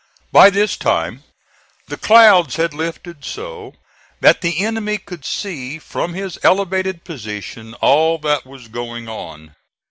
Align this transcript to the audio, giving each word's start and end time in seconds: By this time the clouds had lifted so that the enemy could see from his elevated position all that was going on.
By 0.31 0.49
this 0.49 0.77
time 0.77 1.23
the 1.87 1.95
clouds 1.95 2.55
had 2.55 2.73
lifted 2.73 3.23
so 3.23 3.75
that 4.19 4.41
the 4.41 4.65
enemy 4.65 4.97
could 4.97 5.23
see 5.23 5.77
from 5.77 6.15
his 6.15 6.39
elevated 6.41 7.03
position 7.03 7.75
all 7.75 8.17
that 8.17 8.43
was 8.43 8.67
going 8.67 9.07
on. 9.07 9.53